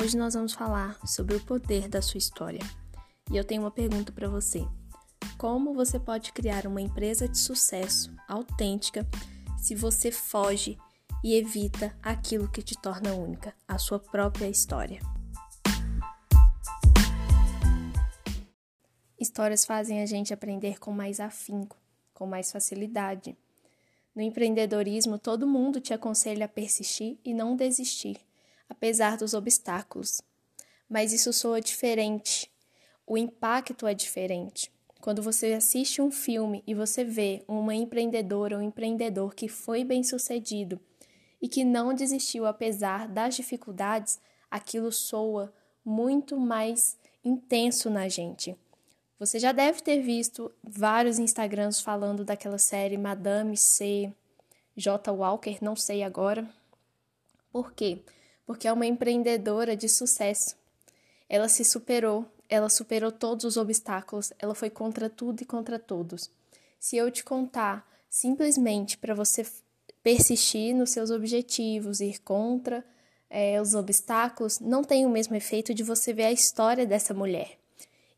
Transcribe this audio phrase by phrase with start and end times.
[0.00, 2.60] Hoje nós vamos falar sobre o poder da sua história.
[3.32, 4.64] E eu tenho uma pergunta para você.
[5.36, 9.04] Como você pode criar uma empresa de sucesso autêntica
[9.60, 10.78] se você foge
[11.24, 15.00] e evita aquilo que te torna única, a sua própria história?
[19.18, 21.76] Histórias fazem a gente aprender com mais afinco,
[22.14, 23.36] com mais facilidade.
[24.14, 28.27] No empreendedorismo, todo mundo te aconselha a persistir e não desistir,
[28.68, 30.20] apesar dos obstáculos.
[30.88, 32.50] Mas isso soa diferente.
[33.06, 34.70] O impacto é diferente.
[35.00, 39.84] Quando você assiste um filme e você vê uma empreendedora ou um empreendedor que foi
[39.84, 40.80] bem sucedido
[41.40, 44.18] e que não desistiu apesar das dificuldades,
[44.50, 45.52] aquilo soa
[45.84, 48.56] muito mais intenso na gente.
[49.18, 54.12] Você já deve ter visto vários Instagrams falando daquela série Madame C.
[54.76, 55.10] J.
[55.10, 56.48] Walker, não sei agora.
[57.50, 58.00] Por quê?
[58.48, 60.56] Porque é uma empreendedora de sucesso.
[61.28, 66.30] Ela se superou, ela superou todos os obstáculos, ela foi contra tudo e contra todos.
[66.80, 69.46] Se eu te contar simplesmente para você
[70.02, 72.82] persistir nos seus objetivos, ir contra
[73.28, 77.58] é, os obstáculos, não tem o mesmo efeito de você ver a história dessa mulher.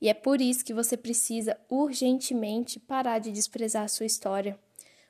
[0.00, 4.56] E é por isso que você precisa urgentemente parar de desprezar a sua história,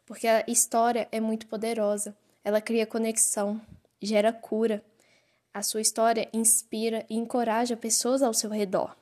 [0.07, 2.17] porque a história é muito poderosa.
[2.43, 3.61] Ela cria conexão,
[4.01, 4.83] gera cura.
[5.53, 8.97] A sua história inspira e encoraja pessoas ao seu redor.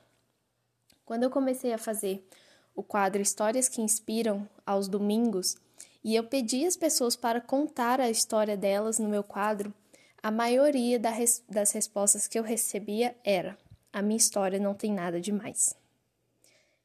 [1.05, 2.27] Quando eu comecei a fazer
[2.75, 5.57] o quadro Histórias que Inspiram aos domingos,
[6.03, 9.73] e eu pedi às pessoas para contar a história delas no meu quadro,
[10.23, 13.57] a maioria das respostas que eu recebia era:
[13.91, 15.75] a minha história não tem nada demais.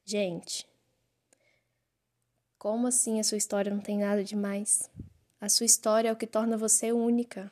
[0.05, 0.67] Gente,
[2.59, 4.91] como assim a sua história não tem nada demais?
[5.41, 7.51] A sua história é o que torna você única.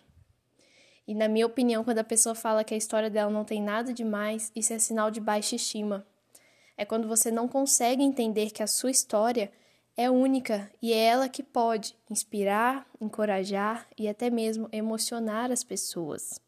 [1.07, 3.93] E na minha opinião, quando a pessoa fala que a história dela não tem nada
[3.93, 6.07] demais, isso é sinal de baixa estima.
[6.77, 9.53] É quando você não consegue entender que a sua história
[9.97, 16.41] é única e é ela que pode inspirar, encorajar e até mesmo emocionar as pessoas.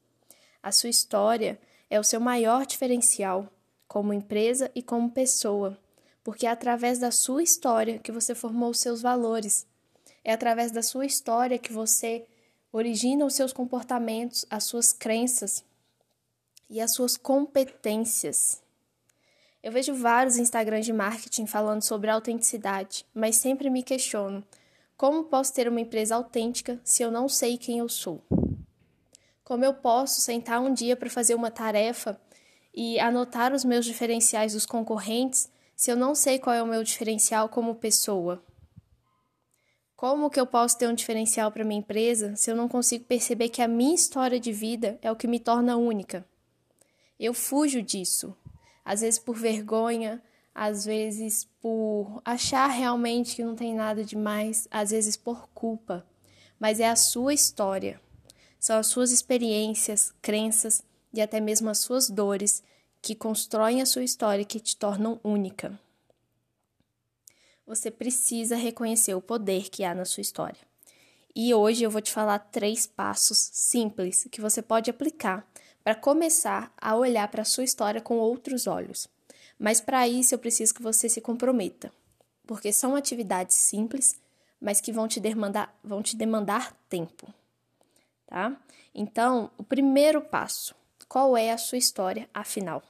[0.63, 1.59] A sua história
[1.91, 3.49] é o seu maior diferencial
[3.87, 5.79] como empresa e como pessoa,
[6.23, 9.67] porque é através da sua história que você formou os seus valores.
[10.25, 12.27] É através da sua história que você
[12.77, 15.65] origina os seus comportamentos, as suas crenças
[16.69, 18.61] e as suas competências.
[19.63, 24.45] Eu vejo vários Instagrams de marketing falando sobre autenticidade, mas sempre me questiono:
[24.97, 28.21] como posso ter uma empresa autêntica se eu não sei quem eu sou?
[29.45, 32.21] Como eu posso sentar um dia para fazer uma tarefa
[32.75, 36.83] e anotar os meus diferenciais dos concorrentes se eu não sei qual é o meu
[36.83, 38.43] diferencial como pessoa?
[40.05, 43.49] Como que eu posso ter um diferencial para minha empresa se eu não consigo perceber
[43.49, 46.27] que a minha história de vida é o que me torna única?
[47.19, 48.37] Eu fujo disso,
[48.85, 50.23] às vezes por vergonha,
[50.55, 56.07] às vezes por achar realmente que não tem nada demais, às vezes por culpa,
[56.61, 57.99] mas é a sua história.
[58.61, 60.83] São as suas experiências, crenças
[61.15, 62.63] e até mesmo as suas dores
[63.01, 65.81] que constroem a sua história e que te tornam única.
[67.67, 70.61] Você precisa reconhecer o poder que há na sua história.
[71.35, 75.47] E hoje eu vou te falar três passos simples que você pode aplicar
[75.83, 79.09] para começar a olhar para a sua história com outros olhos.
[79.59, 81.93] Mas para isso eu preciso que você se comprometa,
[82.47, 84.17] porque são atividades simples,
[84.61, 87.33] mas que vão te demandar, vão te demandar tempo
[88.35, 88.57] tá?
[88.93, 90.75] Então, o primeiro passo,
[91.09, 92.83] qual é a sua história afinal?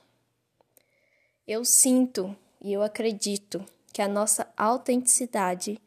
[1.47, 3.63] Eu sinto e eu acredito
[3.95, 5.81] que a nossa autenticidade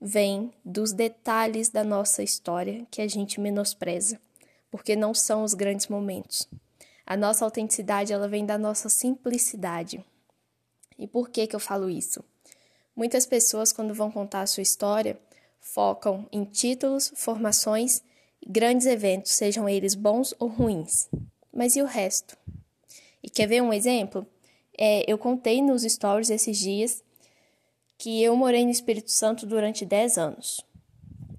[0.00, 4.18] vem dos detalhes da nossa história que a gente menospreza,
[4.70, 6.48] porque não são os grandes momentos.
[7.06, 10.02] A nossa autenticidade ela vem da nossa simplicidade.
[10.98, 12.24] E por que que eu falo isso?
[12.96, 15.20] Muitas pessoas quando vão contar a sua história
[15.60, 18.02] focam em títulos, formações
[18.46, 21.06] grandes eventos, sejam eles bons ou ruins.
[21.52, 22.34] Mas e o resto?
[23.22, 24.26] E quer ver um exemplo?
[24.78, 27.04] É, eu contei nos stories esses dias
[28.02, 30.60] que eu morei no Espírito Santo durante 10 anos.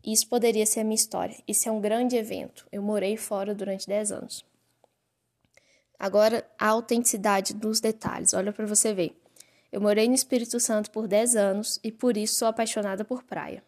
[0.02, 1.36] Isso poderia ser a minha história.
[1.46, 2.66] Isso é um grande evento.
[2.72, 4.46] Eu morei fora durante 10 anos.
[6.00, 8.34] Agora, a autenticidade dos detalhes.
[8.34, 9.14] Olha para você ver.
[9.74, 13.62] Eu morei no Espírito Santo por 10 anos e por isso sou apaixonada por praia.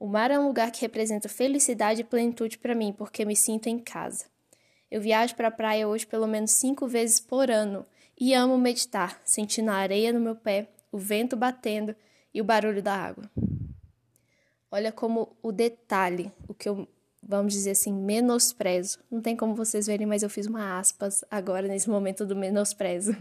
[0.00, 3.66] O mar é um lugar que representa felicidade e plenitude para mim, porque me sinto
[3.66, 4.24] em casa.
[4.90, 7.84] Eu viajo para a praia hoje pelo menos cinco vezes por ano
[8.18, 11.94] e amo meditar, sentindo a areia no meu pé, o vento batendo
[12.32, 13.30] e o barulho da água.
[14.70, 16.88] Olha como o detalhe, o que eu
[17.26, 18.98] vamos dizer assim, menosprezo.
[19.10, 23.16] Não tem como vocês verem, mas eu fiz uma aspas agora nesse momento do menosprezo.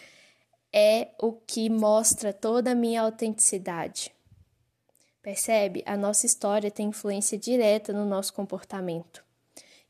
[0.72, 4.12] é o que mostra toda a minha autenticidade.
[5.22, 5.82] Percebe?
[5.86, 9.24] A nossa história tem influência direta no nosso comportamento.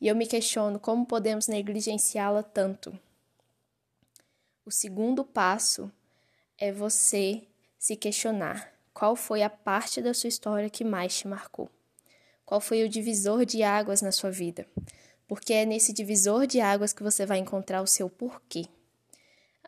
[0.00, 2.96] E eu me questiono como podemos negligenciá-la tanto.
[4.64, 5.90] O segundo passo
[6.58, 7.43] é você
[7.78, 11.70] se questionar qual foi a parte da sua história que mais te marcou.
[12.44, 14.66] Qual foi o divisor de águas na sua vida?
[15.26, 18.66] Porque é nesse divisor de águas que você vai encontrar o seu porquê.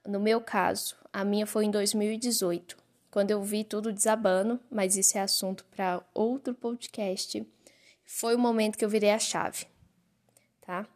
[0.07, 5.19] No meu caso, a minha foi em 2018 quando eu vi tudo desabando, mas isso
[5.19, 7.45] é assunto para outro podcast,
[8.05, 9.67] foi o momento que eu virei a chave,
[10.61, 10.87] tá?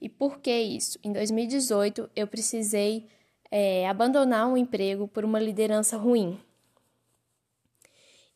[0.00, 0.98] E por que isso?
[1.02, 3.06] Em 2018, eu precisei
[3.50, 6.40] é, abandonar um emprego por uma liderança ruim.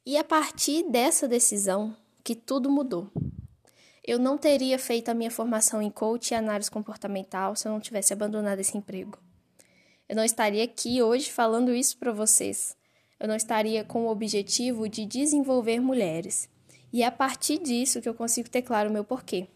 [0.05, 3.11] E a partir dessa decisão que tudo mudou.
[4.05, 7.81] Eu não teria feito a minha formação em coach e análise comportamental se eu não
[7.81, 9.17] tivesse abandonado esse emprego.
[10.09, 12.77] Eu não estaria aqui hoje falando isso para vocês
[13.23, 16.49] eu não estaria com o objetivo de desenvolver mulheres.
[16.93, 19.47] E é a partir disso que eu consigo ter claro o meu porquê.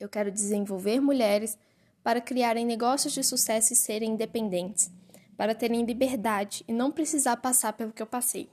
[0.00, 1.58] Eu quero desenvolver mulheres
[2.02, 4.90] para criarem negócios de sucesso e serem independentes,
[5.36, 8.50] para terem liberdade e não precisar passar pelo que eu passei.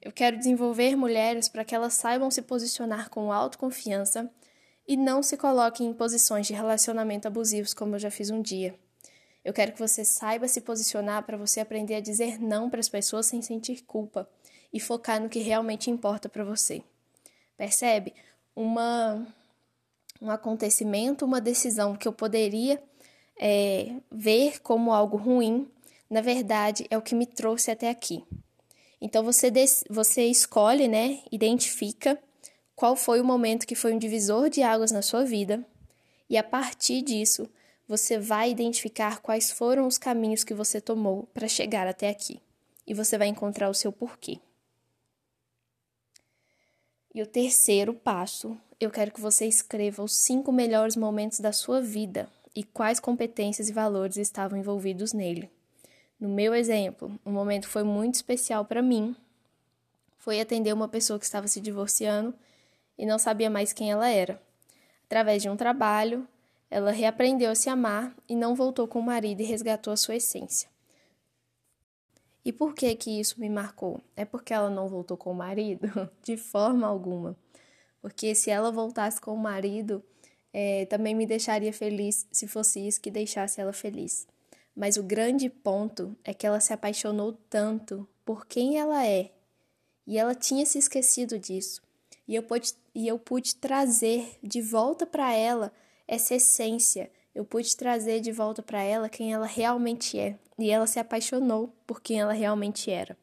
[0.00, 4.30] Eu quero desenvolver mulheres para que elas saibam se posicionar com autoconfiança
[4.86, 8.74] e não se coloquem em posições de relacionamento abusivos, como eu já fiz um dia.
[9.44, 12.88] Eu quero que você saiba se posicionar para você aprender a dizer não para as
[12.88, 14.28] pessoas sem sentir culpa
[14.72, 16.82] e focar no que realmente importa para você.
[17.56, 18.14] Percebe?
[18.54, 19.26] Uma,
[20.20, 22.82] um acontecimento, uma decisão que eu poderia
[23.38, 25.68] é, ver como algo ruim,
[26.10, 28.24] na verdade é o que me trouxe até aqui.
[29.00, 29.52] Então você,
[29.88, 31.20] você escolhe, né?
[31.30, 32.18] Identifica
[32.74, 35.64] qual foi o momento que foi um divisor de águas na sua vida
[36.28, 37.48] e a partir disso
[37.86, 42.40] você vai identificar quais foram os caminhos que você tomou para chegar até aqui
[42.86, 44.40] e você vai encontrar o seu porquê.
[47.14, 51.80] E o terceiro passo, eu quero que você escreva os cinco melhores momentos da sua
[51.80, 55.50] vida e quais competências e valores estavam envolvidos nele.
[56.18, 59.16] No meu exemplo, um momento foi muito especial para mim.
[60.16, 62.34] Foi atender uma pessoa que estava se divorciando
[62.96, 64.40] e não sabia mais quem ela era.
[65.06, 66.26] Através de um trabalho,
[66.70, 70.16] ela reaprendeu a se amar e não voltou com o marido e resgatou a sua
[70.16, 70.68] essência.
[72.44, 74.00] E por que que isso me marcou?
[74.16, 75.88] É porque ela não voltou com o marido?
[76.22, 77.36] De forma alguma.
[78.08, 80.02] Porque se ela voltasse com o marido,
[80.50, 84.26] é, também me deixaria feliz se fosse isso que deixasse ela feliz.
[84.74, 89.30] Mas o grande ponto é que ela se apaixonou tanto por quem ela é
[90.06, 91.82] e ela tinha se esquecido disso.
[92.26, 95.70] E eu pude, e eu pude trazer de volta para ela
[96.06, 97.10] essa essência.
[97.34, 100.38] Eu pude trazer de volta para ela quem ela realmente é.
[100.58, 103.18] E ela se apaixonou por quem ela realmente era.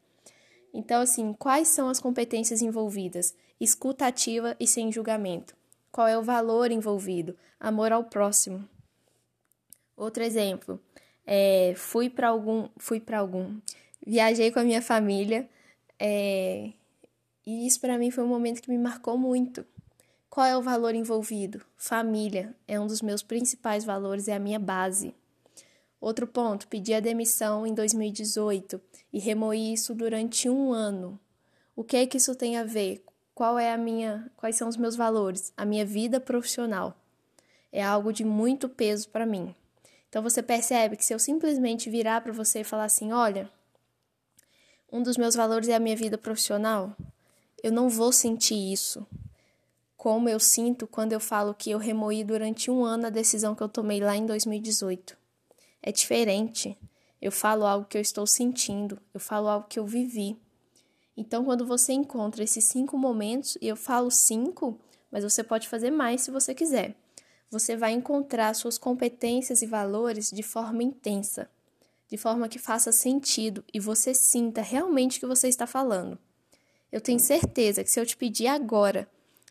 [0.72, 3.34] Então, assim, quais são as competências envolvidas?
[3.60, 5.54] Escuta ativa e sem julgamento.
[5.90, 7.36] Qual é o valor envolvido?
[7.58, 8.68] Amor ao próximo.
[9.96, 10.78] Outro exemplo,
[11.26, 13.58] é, fui para algum, fui para algum,
[14.06, 15.48] viajei com a minha família,
[15.98, 16.70] é,
[17.46, 19.64] e isso para mim foi um momento que me marcou muito.
[20.28, 21.62] Qual é o valor envolvido?
[21.78, 25.14] Família é um dos meus principais valores, é a minha base.
[25.98, 28.78] Outro ponto, pedi a demissão em 2018
[29.12, 31.18] e remoí isso durante um ano.
[31.74, 33.02] O que é que isso tem a ver?
[33.36, 35.52] Qual é a minha, quais são os meus valores?
[35.58, 36.96] A minha vida profissional
[37.70, 39.54] é algo de muito peso para mim.
[40.08, 43.50] Então você percebe que se eu simplesmente virar para você e falar assim, olha,
[44.90, 46.96] um dos meus valores é a minha vida profissional,
[47.62, 49.06] eu não vou sentir isso
[49.98, 53.62] como eu sinto quando eu falo que eu remoí durante um ano a decisão que
[53.62, 55.14] eu tomei lá em 2018.
[55.82, 56.78] É diferente.
[57.20, 60.38] Eu falo algo que eu estou sentindo, eu falo algo que eu vivi.
[61.16, 64.78] Então, quando você encontra esses cinco momentos, e eu falo cinco,
[65.10, 66.94] mas você pode fazer mais se você quiser,
[67.50, 71.48] você vai encontrar suas competências e valores de forma intensa,
[72.08, 76.18] de forma que faça sentido e você sinta realmente o que você está falando.
[76.92, 79.08] Eu tenho certeza que se eu te pedir agora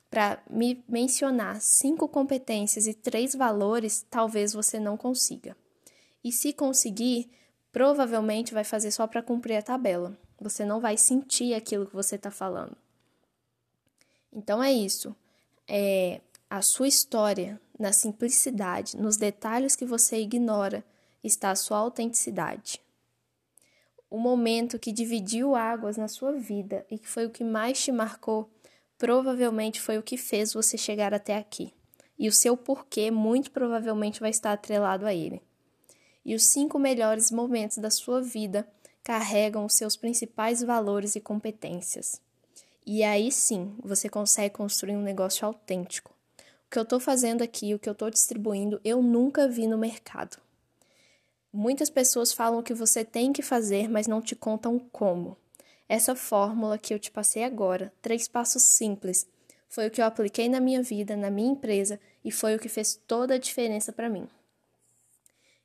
[0.10, 5.58] para me mencionar cinco competências e três valores, talvez você não consiga.
[6.24, 7.30] E se conseguir,
[7.72, 10.18] provavelmente vai fazer só para cumprir a tabela.
[10.40, 12.76] Você não vai sentir aquilo que você está falando.
[14.32, 15.16] Então é isso.
[15.68, 20.84] É a sua história, na simplicidade, nos detalhes que você ignora,
[21.24, 22.80] está a sua autenticidade.
[24.10, 27.92] O momento que dividiu águas na sua vida e que foi o que mais te
[27.92, 28.50] marcou
[28.98, 31.74] provavelmente foi o que fez você chegar até aqui.
[32.18, 35.42] E o seu porquê muito provavelmente vai estar atrelado a ele.
[36.24, 38.68] E os cinco melhores momentos da sua vida
[39.06, 42.20] carregam os seus principais valores e competências.
[42.84, 46.12] E aí sim você consegue construir um negócio autêntico.
[46.40, 49.78] O que eu estou fazendo aqui, o que eu estou distribuindo, eu nunca vi no
[49.78, 50.38] mercado.
[51.54, 55.38] Muitas pessoas falam que você tem que fazer, mas não te contam como.
[55.88, 59.28] Essa fórmula que eu te passei agora, três passos simples,
[59.70, 62.68] foi o que eu apliquei na minha vida, na minha empresa e foi o que
[62.68, 64.28] fez toda a diferença para mim.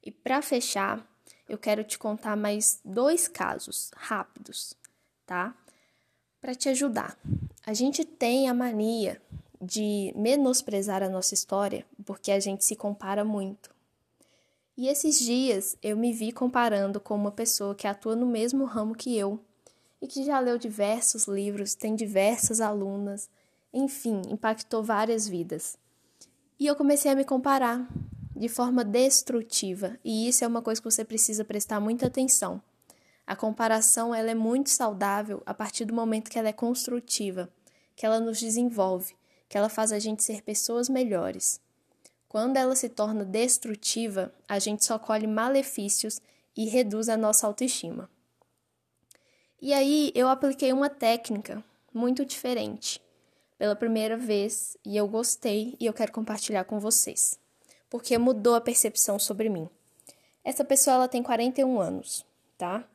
[0.05, 1.10] E para fechar,
[1.51, 4.73] eu quero te contar mais dois casos rápidos,
[5.27, 5.53] tá?
[6.41, 7.19] Para te ajudar.
[7.67, 9.21] A gente tem a mania
[9.61, 13.75] de menosprezar a nossa história porque a gente se compara muito.
[14.77, 18.95] E esses dias eu me vi comparando com uma pessoa que atua no mesmo ramo
[18.95, 19.41] que eu
[20.01, 23.29] e que já leu diversos livros, tem diversas alunas,
[23.75, 25.77] enfim, impactou várias vidas.
[26.61, 27.89] E eu comecei a me comparar
[28.41, 32.63] de forma destrutiva, e isso é uma coisa que você precisa prestar muita atenção.
[33.27, 37.53] A comparação ela é muito saudável a partir do momento que ela é construtiva,
[37.95, 39.15] que ela nos desenvolve,
[39.47, 41.61] que ela faz a gente ser pessoas melhores.
[42.31, 46.19] Quando ela se torna destrutiva, a gente só colhe malefícios
[46.57, 48.09] e reduz a nossa autoestima.
[49.61, 53.03] E aí eu apliquei uma técnica muito diferente
[53.59, 57.39] pela primeira vez e eu gostei e eu quero compartilhar com vocês,
[57.91, 59.69] porque mudou a percepção sobre mim.
[60.43, 62.25] Essa pessoa ela tem 41 anos,
[62.57, 62.89] tá?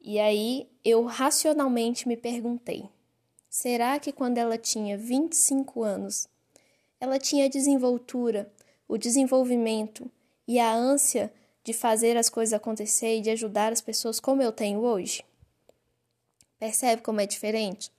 [0.00, 2.88] E aí eu racionalmente me perguntei:
[3.48, 6.26] será que quando ela tinha 25 anos,
[6.98, 8.50] ela tinha a desenvoltura,
[8.88, 10.10] o desenvolvimento
[10.48, 14.50] e a ânsia de fazer as coisas acontecer e de ajudar as pessoas como eu
[14.50, 15.24] tenho hoje?
[16.58, 17.92] Percebe como é diferente?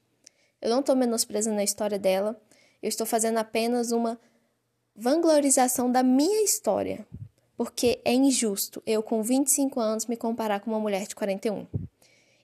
[0.62, 2.42] Eu não estou menosprezando a história dela,
[2.82, 4.20] eu estou fazendo apenas uma
[4.96, 7.06] vanglorização da minha história,
[7.58, 11.66] porque é injusto eu, com 25 anos, me comparar com uma mulher de 41.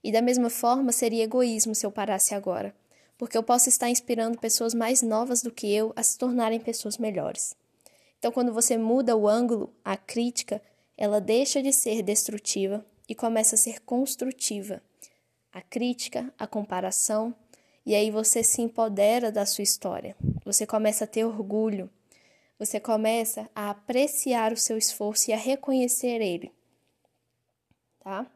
[0.04, 2.74] E da mesma forma, seria egoísmo se eu parasse agora,
[3.18, 6.98] porque eu posso estar inspirando pessoas mais novas do que eu a se tornarem pessoas
[6.98, 7.56] melhores.
[8.18, 10.62] Então, quando você muda o ângulo, a crítica,
[10.98, 14.82] ela deixa de ser destrutiva e começa a ser construtiva
[15.52, 17.34] a crítica, a comparação,
[17.86, 20.16] e aí você se empodera da sua história.
[20.46, 21.90] Você começa a ter orgulho.
[22.60, 26.52] Você começa a apreciar o seu esforço e a reconhecer ele.
[28.02, 28.30] Tá?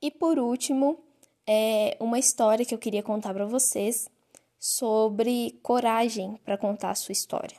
[0.00, 0.98] E por último,
[1.46, 4.10] é uma história que eu queria contar para vocês
[4.58, 7.56] sobre coragem para contar a sua história.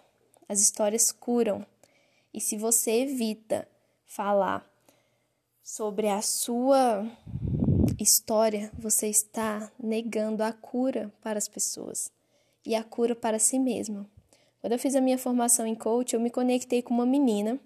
[0.48, 1.66] As histórias curam.
[2.32, 3.68] E se você evita
[4.06, 4.64] falar
[5.64, 7.06] sobre a sua
[8.00, 12.12] história, você está negando a cura para as pessoas
[12.66, 14.08] e a cura para si mesmo.
[14.64, 17.60] Quando eu fiz a minha formação em coach, eu me conectei com uma menina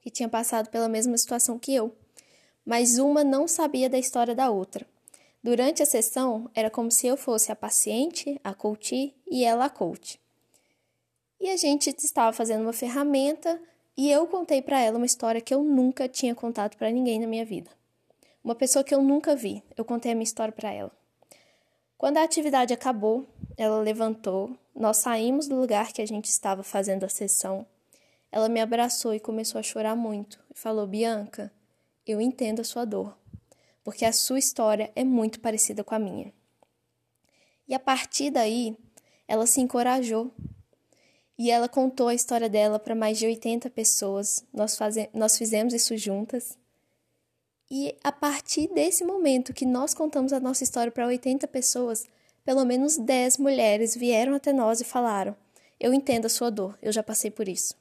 [0.00, 1.94] que tinha passado pela mesma situação que eu,
[2.66, 4.84] mas uma não sabia da história da outra.
[5.44, 9.70] Durante a sessão, era como se eu fosse a paciente, a coach e ela a
[9.70, 10.20] coach.
[11.40, 13.62] E a gente estava fazendo uma ferramenta
[13.96, 17.28] e eu contei para ela uma história que eu nunca tinha contado para ninguém na
[17.28, 17.70] minha vida.
[18.42, 19.62] Uma pessoa que eu nunca vi.
[19.76, 20.90] Eu contei a minha história para ela.
[21.96, 23.24] Quando a atividade acabou,
[23.56, 27.66] ela levantou, nós saímos do lugar que a gente estava fazendo a sessão.
[28.30, 31.52] Ela me abraçou e começou a chorar muito e falou: Bianca,
[32.06, 33.16] eu entendo a sua dor,
[33.84, 36.32] porque a sua história é muito parecida com a minha.
[37.68, 38.76] E a partir daí,
[39.28, 40.32] ela se encorajou
[41.38, 44.44] e ela contou a história dela para mais de 80 pessoas.
[44.52, 44.78] Nós,
[45.12, 46.58] nós fizemos isso juntas
[47.74, 52.06] e a partir desse momento que nós contamos a nossa história para 80 pessoas,
[52.44, 55.36] pelo menos 10 mulheres vieram até nós e falaram:
[55.78, 57.74] Eu entendo a sua dor, eu já passei por isso.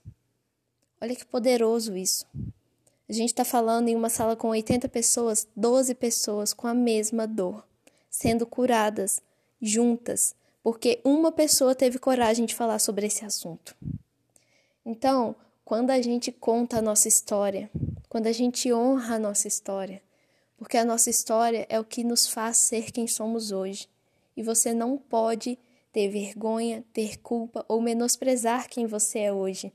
[1.01, 2.25] Olha que poderoso isso.
[3.09, 7.27] A gente está falando em uma sala com 80 pessoas, 12 pessoas com a mesma
[7.27, 7.65] dor,
[8.09, 9.21] sendo curadas
[9.61, 13.75] juntas, porque uma pessoa teve coragem de falar sobre esse assunto.
[14.85, 17.69] Então, quando a gente conta a nossa história,
[18.07, 20.01] quando a gente honra a nossa história,
[20.57, 23.89] porque a nossa história é o que nos faz ser quem somos hoje.
[24.41, 25.55] E você não pode
[25.93, 29.71] ter vergonha, ter culpa ou menosprezar quem você é hoje,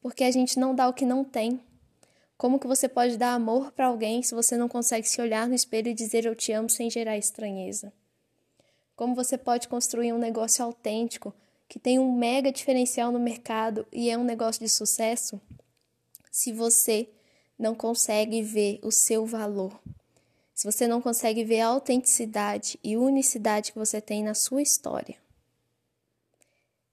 [0.00, 1.60] porque a gente não dá o que não tem.
[2.34, 5.54] Como que você pode dar amor para alguém se você não consegue se olhar no
[5.54, 7.92] espelho e dizer eu te amo sem gerar estranheza?
[8.96, 11.34] Como você pode construir um negócio autêntico
[11.68, 15.38] que tem um mega diferencial no mercado e é um negócio de sucesso
[16.32, 17.10] se você
[17.58, 19.78] não consegue ver o seu valor,
[20.58, 25.14] se você não consegue ver a autenticidade e unicidade que você tem na sua história.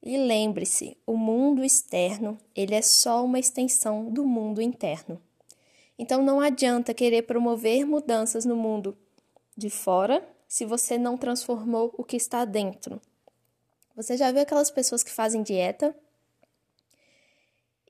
[0.03, 5.19] E lembre-se, o mundo externo, ele é só uma extensão do mundo interno.
[5.97, 8.95] Então não adianta querer promover mudanças no mundo
[9.57, 13.01] de fora se você não transformou o que está dentro.
[13.95, 15.95] Você já viu aquelas pessoas que fazem dieta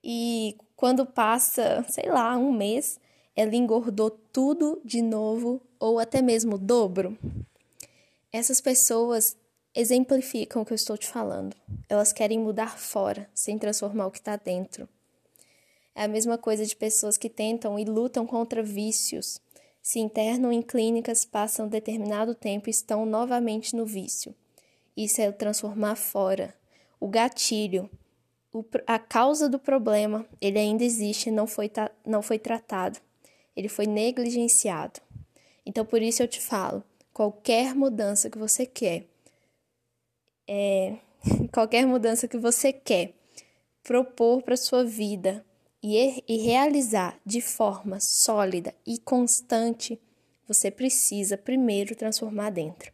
[0.02, 2.98] e quando passa, sei lá, um mês,
[3.36, 7.18] ela engordou tudo de novo ou até mesmo dobro?
[8.32, 9.36] Essas pessoas
[9.74, 11.56] exemplificam o que eu estou te falando.
[11.90, 14.88] Elas querem mudar fora, sem transformar o que está dentro.
[15.94, 19.40] É a mesma coisa de pessoas que tentam e lutam contra vícios,
[19.82, 24.34] se internam em clínicas, passam determinado tempo e estão novamente no vício.
[24.98, 26.56] Isso é transformar fora.
[27.00, 27.90] O gatilho,
[28.88, 31.72] a causa do problema, ele ainda existe, não foi,
[32.06, 33.00] não foi tratado.
[33.56, 35.00] Ele foi negligenciado.
[35.66, 36.84] Então, por isso eu te falo:
[37.14, 39.06] qualquer mudança que você quer,
[40.48, 40.98] é,
[41.54, 43.14] qualquer mudança que você quer
[43.84, 45.46] propor para sua vida,
[45.88, 50.02] e, e realizar de forma sólida e constante,
[50.48, 52.92] você precisa primeiro transformar dentro.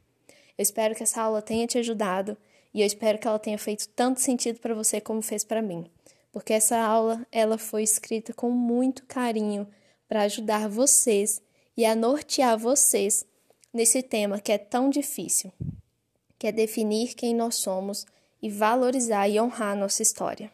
[0.58, 2.36] Eu espero que essa aula tenha te ajudado
[2.74, 5.90] e eu espero que ela tenha feito tanto sentido para você como fez para mim,
[6.34, 9.66] porque essa aula ela foi escrita com muito carinho
[10.12, 11.42] para ajudar vocês
[11.78, 13.26] e a nortear vocês
[13.74, 15.54] nesse tema que é tão difícil,
[16.38, 18.06] que é definir quem nós somos
[18.42, 20.52] e valorizar e honrar nossa história.